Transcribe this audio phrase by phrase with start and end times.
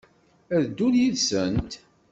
[0.55, 1.71] Ad d-ddun yid-sent?